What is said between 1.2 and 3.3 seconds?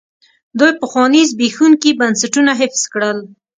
زبېښونکي بنسټونه حفظ کړل.